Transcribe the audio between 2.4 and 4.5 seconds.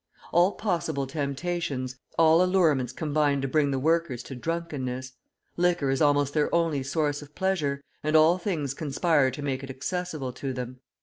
allurements combine to bring the workers to